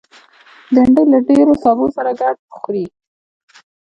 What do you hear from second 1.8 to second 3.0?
سره ګډ خوري